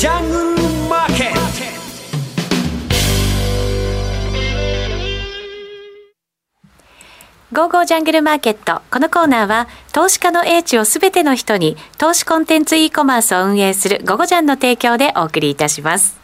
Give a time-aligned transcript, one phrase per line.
[0.00, 1.40] ジャングルマーケット
[7.52, 8.80] ゴーゴージャングルマーケット。
[8.90, 16.19] このコーナーは、投資家の英知をすべての人に、投資コンテンツ e コマースを運営するゴゴジャンの提供でお送りいたします。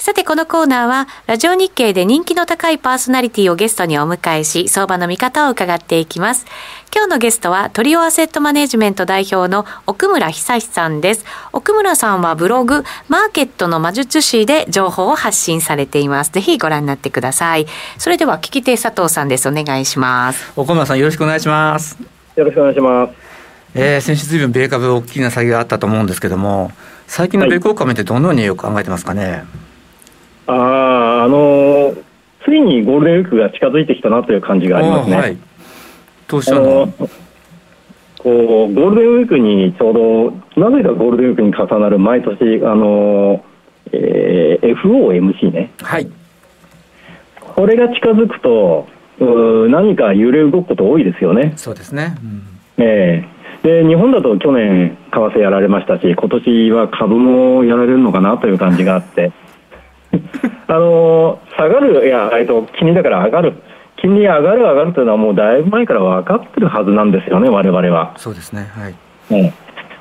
[0.00, 6.46] さてこのコーナーはラジオ日経で人気の高いパーソナリティをゲストにお迎えし相場の見方を伺っていきます。
[6.90, 11.26] 今日のゲストはトリオアセットマネジメント代表の奥村久志さんです。
[11.52, 16.30] 奥村さんはブログマーケットの魔術師で情報を発信されています。
[16.30, 17.66] ぜひご覧になってください。
[17.98, 19.50] それでは聞き手佐藤さんです。
[19.50, 20.50] お願いします。
[20.56, 21.98] 奥村さんよろしくお願いします。
[22.36, 23.12] よろしくお願いします。
[23.74, 26.72] えー、先週ずいぶん米株大きな下げがあったと思うんですけども
[27.06, 29.69] 最近の米国株ってどのようによく考えてますかね、はい
[30.50, 32.02] ああ、あのー、
[32.44, 35.16] ついにゴールデンウィークが近づいてきたなという感じがありますね。
[35.16, 35.36] はい、
[36.26, 36.88] どうしたの？
[38.18, 39.94] こうゴールデンウィークにちょう
[40.56, 43.42] ど、なぜかゴールデンウィークに重なる毎年、あの
[43.92, 45.70] えー、FOMC ね。
[45.80, 46.10] はい。
[47.40, 48.88] これが近づくと、
[49.20, 51.54] う何か揺れ動くこと多いですよね。
[51.56, 52.16] そうですね。
[52.78, 53.26] うん、え
[53.62, 59.32] えー、で日本だと去年、為替やられましたし、今年は株もやられるのかなという感じがあって、
[60.68, 63.54] あの下がる、いや、えっと、金利だから上がる、
[63.96, 68.12] 金利上がる、上がるというのは、もうだいぶ前から分かってるはずなんですよね、われわれは。
[68.16, 68.94] そうですね、はい、
[69.30, 69.52] うん、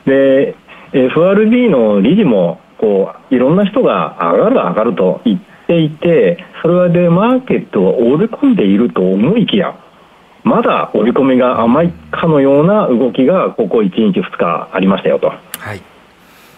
[0.06, 0.56] で、
[0.94, 9.76] FRB の理事もこう、いろんな人が上がる、上がると言っていて、それはで、マーケットを織り込んでいると思いきや、
[10.44, 15.28] まだ織り込みが甘いかのような動きが、ここ1日、2日ありましたよと。
[15.28, 15.82] はい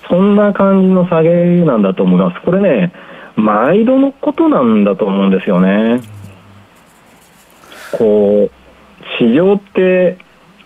[0.07, 1.29] そんな感じの下げ
[1.63, 2.41] なんだと思います。
[2.41, 2.91] これね、
[3.35, 6.01] 毎度のことなんだと思うんですよね。
[7.97, 8.51] こう、
[9.19, 10.17] 市場って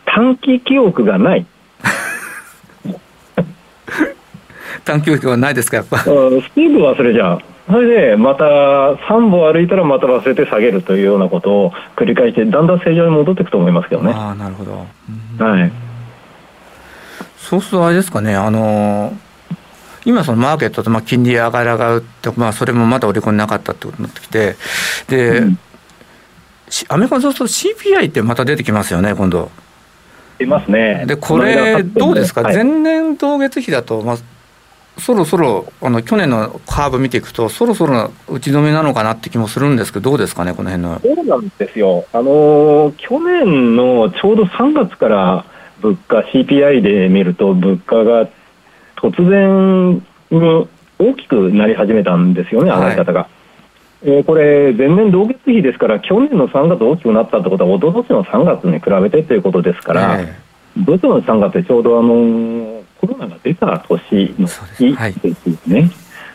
[0.06, 1.46] 短期記憶がない。
[4.84, 6.00] 短期記憶がないですか、やっぱ。
[6.00, 7.42] すぐ忘れちゃう。
[7.68, 14.14] それでまた3歩歩いたらまた忘れて下げるというようなことを繰り返してだんだん正常に戻っていくと思いますけどね。
[14.16, 14.86] あなるほど、
[15.44, 15.72] はい、
[17.38, 19.14] そうするとあれですかねあの
[20.06, 24.56] 今そのマーケットとまあ金利上がる上がるって、まあ、それもまだ織り込んでなかったってことになってきて
[25.08, 25.58] で、うん、
[26.90, 29.50] アメリカのそうすると CPI ってまた出てきますよね今度。
[30.38, 31.06] 出ますね。
[31.08, 34.18] でこれどうですか、はい、前年同月比だと、まあ、
[34.98, 41.02] そろそろあの去年のカーブ見ていくと、そろそろ打ち止めなのかなって気もするんですけど、どうですかね、この辺の。
[41.02, 45.46] そうなんですよ、あの去年のちょうど3月から
[45.82, 48.28] 物価、CPI で見ると、物価が
[49.12, 49.96] 突然
[50.32, 50.68] に
[51.00, 53.22] 大きくなり始めたんですよね、上がり方が。
[53.22, 53.28] は
[54.04, 65.92] い、えー、これ、前年同月比ですから、去年の3月大きくなったってことは、おととしの3月に比べてということですから、えー、どちの3月ってちょうどあのコロナが出た年の日ですよね。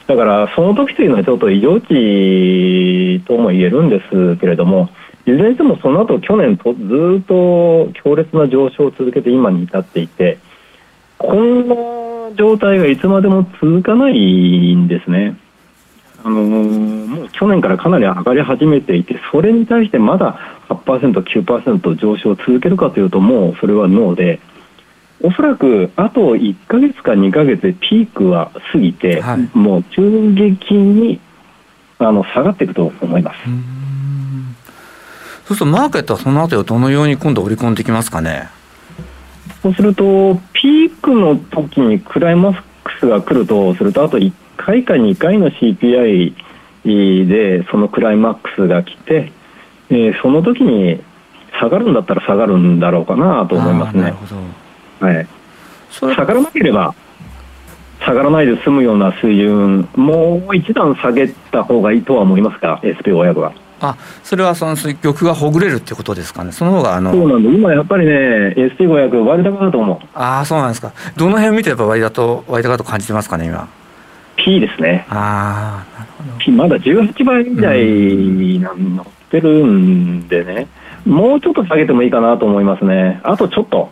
[0.06, 4.88] だからその時というのはちょっと異常値とも言えるんですけれども、
[5.26, 10.38] いずれにしてもその後去年とずっと強烈な上昇を続けて今に至っていて、
[11.18, 11.74] こんな
[12.40, 15.36] 状態がいつまでも続かないんですね。
[16.24, 20.38] あのー、もう去年からかなり上がり始めていて、それに対してまだ
[20.70, 24.40] 8%、9%上昇を続けるかというと、もうそれはノーで、
[25.22, 31.20] おそらくあと1か月か2か月でピークは過ぎて、はい、もう急激に
[31.98, 33.38] あの下がっていくと思います。
[35.46, 38.48] そうするとマーケットはその後はどのように今度織り込んでいきますかね？
[39.62, 46.34] そうすると、ピークの時にクライマックスが来るとすると、あと1回か2回の CPI
[46.84, 49.32] でそのクライマックスが来て、
[49.90, 51.02] えー、その時に
[51.58, 54.14] 下がるんだったら下がるんだろうかなと思いますね。
[55.00, 55.26] はい、
[55.90, 56.94] 下がらなければ
[58.00, 63.52] 下がらないで済むような水準、もう一段下げた方がいいとは思いますか、SP500 は。
[63.80, 68.12] あそれはその玉がほぐれるってことですかね、その方があのそうなんで、今やっぱりね、
[68.56, 69.98] ST500、割高だと思う。
[70.14, 73.68] ああ、そうなんですか、どの辺見てやっぱ割高と割高と感じてますかね、今。
[74.36, 75.06] P ですね。
[75.08, 76.38] ああ、なるほど。
[76.38, 80.66] P、まだ18倍ぐらいなのってるんでね、
[81.06, 83.90] もうちょっと下げてもいいかなと思いますね、あとちょっと。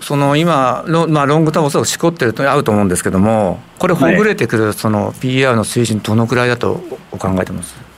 [0.00, 6.80] その今ロ,、まあ、ロングタームおそらくしこってると合うと思うんですけども、これ、ほぐれてくるその PR の水準、どのくらいだと
[7.10, 7.93] お考えてます？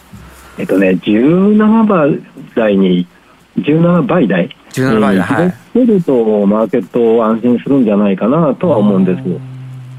[0.58, 2.20] えっとね、17倍
[2.54, 3.06] 台に、
[3.58, 5.44] 17倍台17倍台、は
[5.74, 5.86] い。
[5.86, 9.22] ると、マーケット安心するんじゃないかなとは思うんです。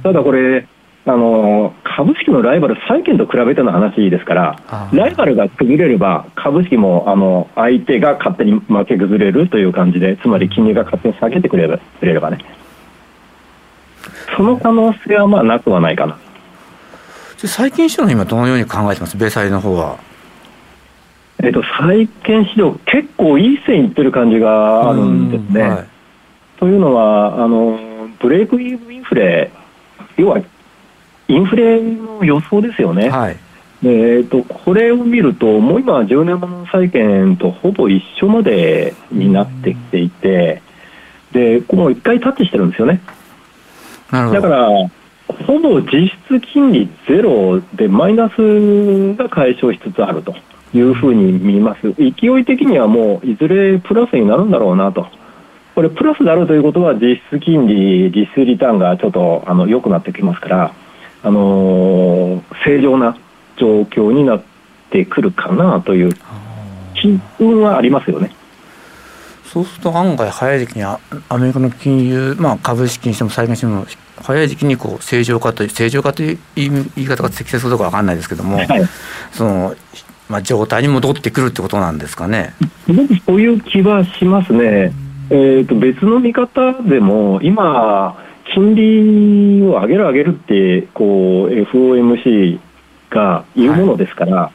[0.04, 0.68] ただこれ、
[1.06, 12.39] あの株式のライバル、債券と比べての話ですから、ライバルが崩れれば、株式もあの相手が勝手に負け崩れるという感じで、つまり金利が勝手に下げてくれればくれればね、
[14.36, 16.18] その可能性はまあなくはないかな。
[17.38, 20.06] 債券市場の今、どのように考えてます、米債の方は。
[21.47, 25.61] えっと、債券市場、結構いい線いってる感じがあるんですね。
[25.61, 25.88] はい、
[26.59, 27.79] というのはあの、
[28.19, 29.49] ブレイクイーブインフレ、
[30.17, 30.39] 要は
[31.29, 33.07] インフレの予想ですよね。
[33.09, 33.38] はい
[33.83, 40.61] えーと、これを見ると、もう今、10年もの債券とほぼ一緒までになってきていて、
[41.31, 42.99] でもう1回タッチしてるんですよね。
[44.11, 50.35] だから、ほぼ実質金利ゼロでマイナスが解消しつつあると
[50.74, 51.94] いうふうに見ます。
[51.94, 55.08] 勢い的にはもういずれプラスになるんだろうなと。
[55.75, 60.74] これプラスであるということは実質金利、実質リターンがちょっとあの良くなってきますから、
[61.24, 63.16] あのー、正常な
[63.58, 64.44] 状況になっ
[64.90, 66.14] てくるかなという
[66.96, 68.31] 気運はありますよね。
[69.46, 71.00] そうすると案外早い時期にア
[71.38, 73.86] メリカの金融、まあ、株式にしても債券にしても
[74.18, 78.68] 早い時期にこう正常化という正常化という言い方が適切かどうか分かんないですけども、はい、
[79.31, 79.75] その
[80.29, 82.53] まあ、状態に戻ってくるってことなんですかね。
[82.88, 84.91] 僕そういう気はしますね。
[85.29, 88.18] えーと、別の見方でも今
[88.53, 92.59] 金利を上げる上げるってこう FOMC
[93.09, 94.51] が言うものですから、は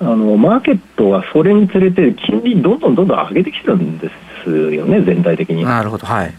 [0.00, 4.10] い、あのマーケットはそれにつれて金利どんどんどんどん上げてきてるんで
[4.44, 5.64] すよね全体的に。
[5.64, 6.34] なるほどはい。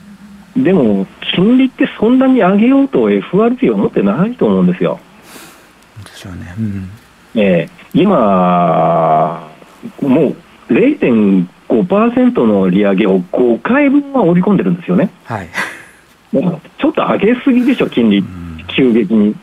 [0.58, 1.06] でも
[1.36, 5.00] 金利ってそんなに上げようと FRB は思ってないと思うんですよ。
[6.04, 6.90] ですよね、うん、
[7.38, 9.50] えー、今
[10.02, 10.36] もう
[10.74, 15.12] 0.5%の利上げを5回分は織り込んでるんですよね。
[15.24, 15.50] はい。
[16.32, 18.24] ちょっと上げすぎでしょ金利、
[18.68, 19.36] 急激に。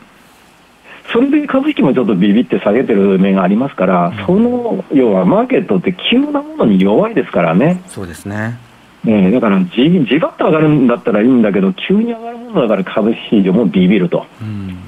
[1.11, 7.81] それで株式もちょっとビビって下げてる面がありますから、その要はマーケットって急なものに弱いですからね。
[7.87, 8.59] そうですね。
[9.07, 14.79] えー、だからじじばっと上がるんだったらいいんだけど急に上がるものだから株式市場もビビると、うん、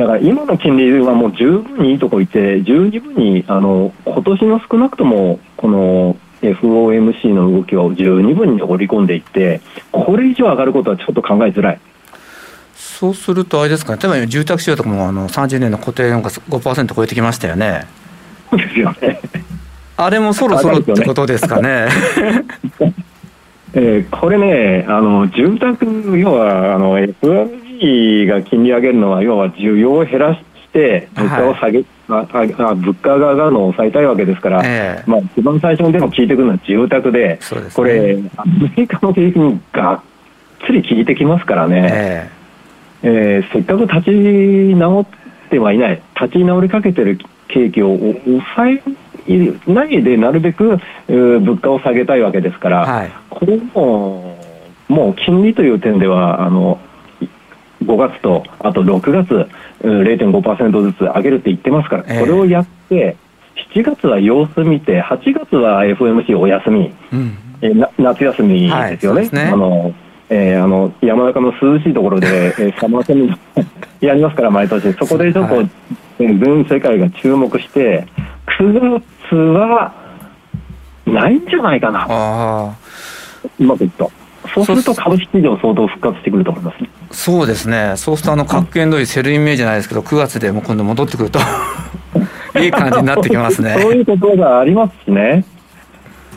[0.00, 9.60] だから今の金利はもう十分にいいとこいて十二分にあの今年の少なくともこの FOMC の動きを十二分に織り込んでいって
[9.92, 11.80] これ以上上がることはちょっと考えづらい。
[12.74, 17.86] そうするとあれですかね、例えば住宅市場とかもあの30年の固定なんか5%超えてきましたよね。
[18.48, 19.20] そうですよね。
[19.98, 21.88] あれもそろそろってことですかね。
[23.74, 26.98] えー、これね、あの住宅、要はあの
[27.80, 30.40] FRB が金利上げるのは、要は需要を減らし
[30.72, 37.38] て、物価を下げ、はい、ああ物価が上がるのを抑えたいわけですから、えー、まあ、一番最初にでも聞いてくるのは住宅で、でね、
[37.74, 40.00] これ、アメリカの景気にがっ
[40.66, 41.88] つり効いてきますからね。
[41.92, 42.40] えー
[43.02, 45.06] えー、せっかく立ち直っ
[45.48, 46.02] てはいない。
[46.20, 47.18] 立ち直りかけてる
[47.48, 48.82] 景気を抑え
[49.66, 50.78] ないでなるべく、
[51.08, 54.38] えー、物価を下げたいわけですから、はい、これも
[54.88, 56.80] もう金利という点ではあの
[57.90, 59.48] 5月とあと6月
[59.82, 63.16] 0.5%ずつ上げるって言ってますから、これをやって
[63.74, 69.22] 7月は様子見て8月は FOMC お休み、うん、え夏休みですよね。
[69.22, 69.42] はい、ね。
[69.52, 69.94] あの
[70.32, 74.92] えー、あの山中の涼しいところで、 えー、サマーセミナーやりますから毎年。
[74.92, 75.68] そこでちょっと、はい、
[76.18, 78.06] 全世界が注目して
[78.46, 79.92] 9月は
[81.04, 82.72] ないんじゃないかな。
[83.58, 84.10] うまくいくと。
[84.54, 87.94] そうすると株式市場相当復活してくると思います、ね、そうですね。
[87.96, 91.38] そうするとあの各県通りセルイメージじゃないですけど9月でも今度戻ってくると
[92.60, 93.76] いい感じになってきますね。
[93.80, 95.44] そういうことがありますしね。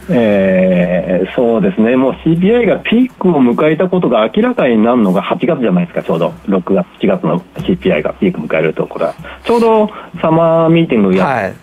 [0.10, 6.34] えー、そうですね、もう CPI がピークを迎えたことが明らかになるのが8月じゃないですか、ちょうど。
[6.50, 9.14] 6月、7月の CPI がピーク迎えるところは、
[9.46, 9.90] ちょうど
[10.22, 11.54] サマーミーティングや、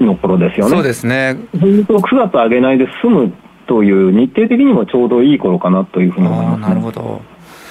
[0.00, 0.76] の頃ですよね。
[0.76, 1.36] そうですね。
[1.56, 1.84] 9
[2.16, 3.32] 月上げないで済む
[3.66, 7.20] という日程的にもちょうどいい頃かなというふうに思います、ね、なるほど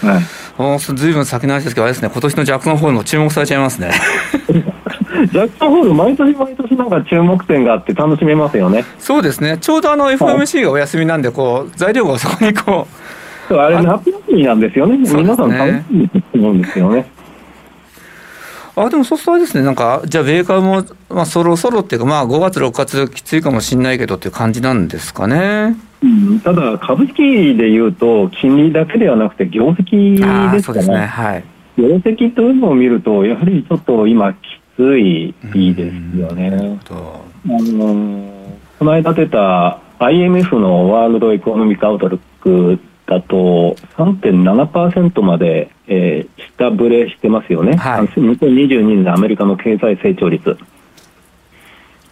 [0.02, 3.92] はい、ずいぶん先の話ですけど、あれですね、今年のジャクソンホールも注目されちゃいますね。
[5.32, 8.84] ジャクソンホール、毎年毎年なんか注目点があって楽しめますよね。
[9.00, 9.58] そうですね。
[9.60, 12.88] ちょうどあの FMC がお休みなんで、こう、材料がそこにこ
[13.50, 13.54] う。
[13.56, 14.98] あれ、夏休みなんですよね。
[14.98, 17.06] 皆さん楽しみと思うんですよね。
[18.76, 25.76] あでもそうするとあれですね、なんか、じゃあ、米株も、まあ、そろそろっていうか、まあ、5月、6月、きついかもしれないけどっていう感じなんですかね。
[26.04, 31.06] うん、ただ、株式でいうと、金利だけではなくて、業績ですからね。
[31.06, 31.44] はい、
[31.78, 34.38] 業績というのを見ると、やはりちょっと今、き
[34.76, 35.34] つい
[35.76, 36.80] ですよね。
[37.46, 38.42] あの
[38.80, 50.58] この間出た IMF のワールドエコノミックアウトルックだと3.7%まで、えー、下振れしてますよね、はい、2022年のアメリカの経済成長率。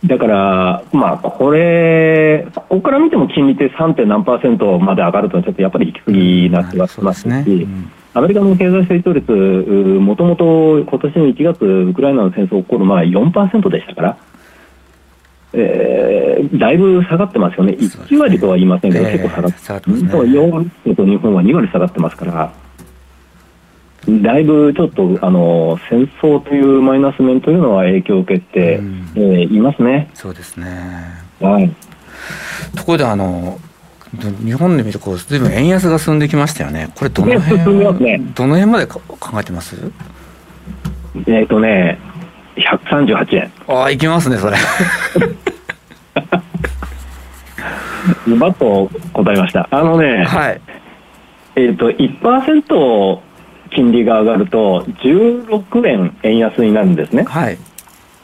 [0.05, 4.05] だから、まあ、これ、ここから見ても金利って 3.
[4.05, 7.43] 何パーセントまで上がるとちょっとやっぱり行き過ぎな気がしますし、すね。
[7.45, 14.17] うん、アメリカの経済成長率、もともと今年の1月、ウクライナの戦争が起こる前4%でしたから、
[15.51, 22.53] えー、だいぶ下がってますよね、1割とは言いませんけど、結構下がって、下がってますね、4と日本は2割下がってますから、
[24.07, 30.09] だいぶちょっとあの戦争というマイナス面というのは影響を受けて、うん、えー、いますね。
[30.13, 30.67] そうですね、
[31.39, 31.69] はい、
[32.75, 33.59] ところであの
[34.43, 36.91] 日本で見るとずいぶん円安が進んできましたよね。
[36.95, 39.01] これどの辺、ね、どの辺まで考
[39.39, 39.75] えてます？
[41.15, 41.99] えっ、ー、とね、
[42.55, 43.51] 138円。
[43.67, 44.57] ああ、いきますね、それ。
[48.27, 49.67] ズバッと答えました。
[49.71, 50.61] あのね、はい、
[51.55, 53.19] えっ、ー、と、1%
[53.69, 57.23] 金利が上がると、16円円安になるんですね。
[57.23, 57.57] はい。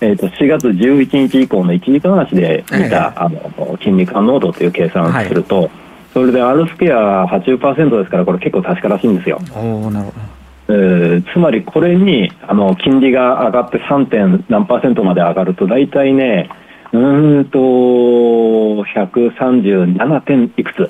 [0.01, 5.71] えーと、4月11日以降の1時間足で見た、えあの金利感濃度という計算をすると、はい、
[6.13, 9.39] それで R スケア80%ですから、これ結構確からしいんですよ。
[9.55, 10.35] おなるほど
[10.67, 14.07] えー、つまりこれにあの金利が上がって 3.
[14.07, 16.49] 点何パーセントまで上がると大体ね
[16.91, 20.89] うんと137点いくつ、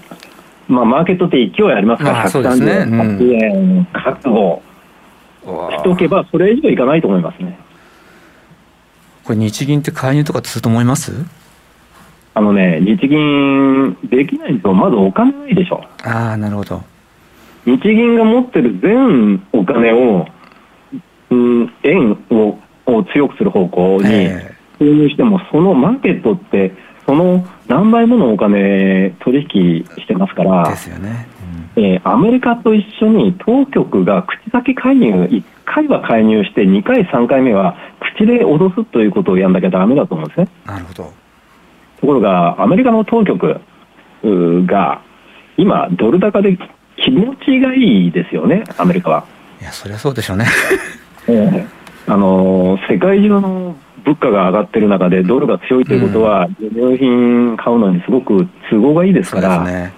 [0.67, 4.61] まあ、マーケットって勢いありますから、138円覚悟
[5.71, 7.59] しとけばそれ以上いかないと思いますね。
[9.23, 11.13] これ日銀って介入とかすると思います？
[12.33, 15.83] あのね、日銀できないと、まずお金ないでしょ。
[16.03, 16.83] ああ、なるほど。
[17.65, 20.27] 日銀が持ってる全お金を、
[21.29, 24.29] うん、円をを強くする方向に
[24.77, 26.71] 投入しても、そのマーケットって、
[27.05, 31.27] その何倍ものお金取引してますから、ですよね。
[31.75, 37.75] うん、えー、アメリカと一緒に当局が口先介入、1回は介入して、2回、3回目は
[38.15, 40.47] 口で脅すということをやんなきゃだめだと思うんですね。
[40.65, 41.13] なるほど
[42.01, 43.59] ところが、アメリカの当局
[44.23, 45.01] が
[45.57, 46.57] 今、ドル高で
[46.97, 49.25] 気持ちがいいですよね、アメリカは。
[49.61, 50.45] いや、そりゃそうでしょうね。
[51.27, 53.75] えー、あの世界中の
[54.05, 59.93] 物価が上がってる中で、ドルが強いということは、輸入品買うのにすごく都合がいいですから、ね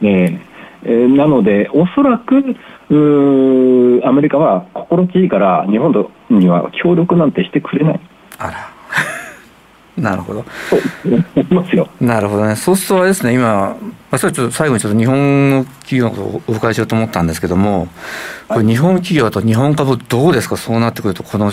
[0.00, 0.40] ね
[0.84, 2.34] えー、なので、おそらく
[4.04, 8.00] アメリカは心地いいから、日本には協力なんてしてくれない。
[8.38, 8.68] あら
[9.96, 10.44] なるほど。
[11.50, 11.88] ますよ。
[12.00, 12.56] なるほどね。
[12.56, 13.76] そうするとあれですね、今、ま
[14.10, 17.88] あ、それちょっと最後にちょっと日本の企業のことをお伺いしようと思ったんですけども、
[18.48, 21.52] これ日本企業と日本株どうですか、そうなってくると、この、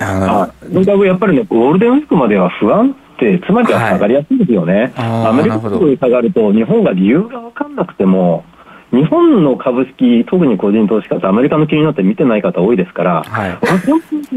[0.00, 4.92] あ日本株やっぱりね、ゴールデンウィークまでは不安定、つまりは下がりやすいですよね。
[4.94, 8.44] はい、アメリカ株下がると、日本が理由が分かんなくても、
[8.90, 13.66] 日本の株式、特に個人投資家ってアメリカの気になって見てない方多いですから、はい、こ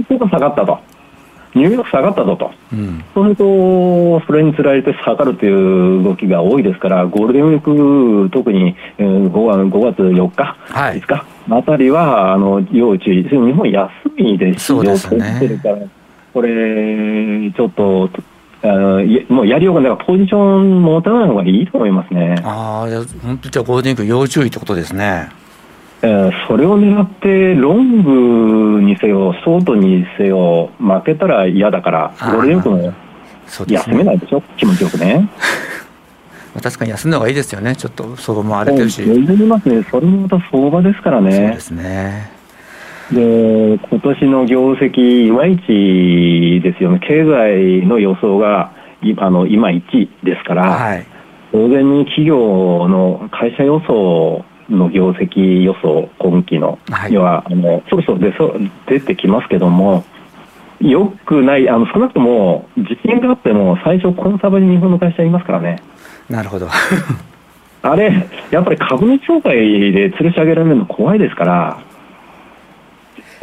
[0.09, 0.79] こが下がったと。
[1.53, 15.77] ニューヨーク下がったぞと、うん、そうすると、それにつられて下がるという動きが多いですから、ゴールデンウィーク、特に 5, 5月4日、はい、5日あたりはあの要注意、日本休みで市場を取ってるから、
[16.33, 18.09] これ、ちょっと。
[18.63, 18.67] あ
[19.29, 22.35] もうやりようがないポジション持たない方がいいと思いますね。
[22.43, 25.29] ああ、本当じゃゴールデンウィーク要注意ってことですね。
[26.03, 32.93] えー、それを狙ってロングにせよ、ショートにせよ、負けたら嫌だから、ゴールデンウィークも
[33.67, 35.27] 休めないでしょ、ね、気持ちよくね。
[36.59, 39.01] 確かに休んだ方がいいですよね、ちょっと相場も荒れてるし。
[39.45, 41.31] ますね、それもまた相場ですからね。
[41.31, 42.31] そうですね。
[43.11, 48.71] で、今年の業績、いまいちですよね、経済の予想が
[49.17, 51.05] あのいまいちですから、はい、
[51.51, 58.55] 当然に企業の会社予想の業績予想、今期の、はい、要はあのそろそろ出そ
[58.87, 60.03] 出てきますけども、
[60.79, 65.79] よくない、あの少なくとも自信があっても、最初、コンサバに日本の会社いますからね。
[66.31, 66.67] なるほど
[67.83, 68.13] あれ、
[68.51, 69.55] やっぱり株主総会
[69.91, 71.77] で吊るし上げられるの怖いですから、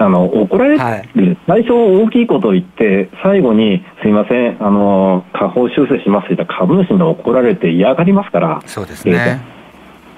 [0.01, 1.09] あの怒られる、はい、
[1.49, 9.41] 最初大きいことを言って、最後にすみません、あの下方修正しますと言ったら株主に怒られて嫌がりますから、そうですね。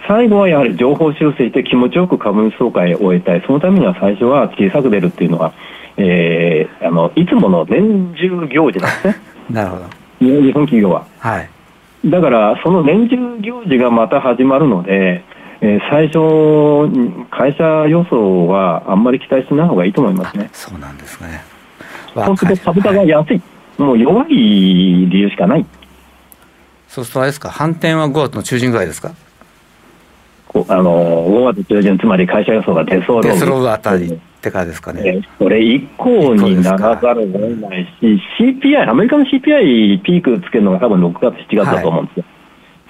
[0.07, 5.55] 最後はやはり情報修正して気持ちよく株主総会を終えたい、そのためには最初は小さく出るっていうのは、
[5.97, 9.17] えー、あのいつもの年中行事なんですね。
[9.51, 9.85] なるほど
[10.21, 11.07] 日本企業は。
[11.19, 11.49] はい、
[12.05, 15.23] だから、その年中行事がまた始まるので、
[15.61, 20.49] えー、最初、会社予想はあんまり期待しない方がいいと思いますね。
[20.53, 21.43] そうなんですね。
[22.15, 23.43] そうすると株価が安い、はい、
[23.83, 25.67] もう弱い理由しかない。
[26.89, 29.13] そうするとあれですか、反転は5月の中旬ぐらいですか？
[30.69, 35.23] あの5月中旬、つまり会社予想が出そう出そうあたりってかですかね。
[35.39, 42.25] それ以降にならざるを得ないし、CPI、アメリカの CPI ピークつけるのが多分6月、7月だと思うんですよ。
[42.27, 42.41] はい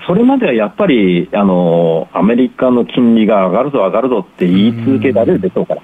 [0.06, 5.82] それまではやっぱり、あの、アメリカの金利が上がるぞ上がるぞって言い続けられるでしょうから。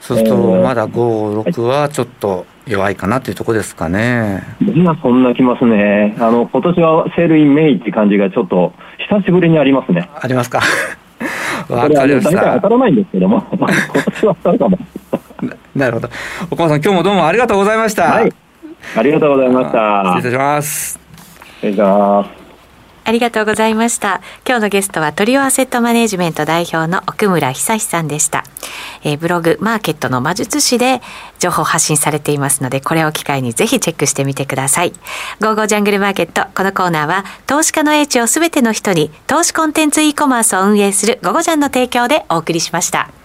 [0.00, 4.42] そうすると、まだ5、6はちょっと弱いかなというところですかね。
[4.60, 6.14] 今そんなきますね。
[6.20, 8.72] あの、今年は Sell in May って感じがちょっと
[9.10, 10.08] 久しぶりにありますね。
[10.20, 10.60] ありますか？
[11.68, 12.30] わかりました。
[12.30, 14.78] 大体当たらないんですけども、 今年は当たるかも。
[15.74, 16.08] なるほど。
[16.50, 18.04] 岡本さん、今日もどうもありがとうございました。
[18.04, 18.32] はい。
[18.96, 20.02] ありがとうございました。
[20.04, 21.00] 失礼いたします。
[21.56, 22.41] 失礼します。
[23.04, 24.20] ありがとうございました。
[24.46, 28.44] 今日のゲストはトリオアセットマネジメント代表の奥村久志さんでした。
[29.04, 31.02] えー、ブログマーケットの魔術師で
[31.38, 34.92] 情報発信されていますので、これを機会にぜひチェックしてみてください。
[35.40, 36.46] ゴーゴージャングルマーケット。
[36.54, 43.21] このコーナーは投資家の英知をすべての人に投資コンテンツ e コマースを運営するゴゴジャンの提供でお送りしました。